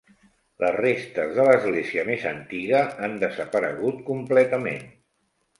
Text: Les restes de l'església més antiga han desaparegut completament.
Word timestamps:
Les 0.61 0.71
restes 0.77 1.33
de 1.35 1.45
l'església 1.49 2.07
més 2.09 2.25
antiga 2.31 2.81
han 3.09 3.15
desaparegut 3.25 4.03
completament. 4.11 4.85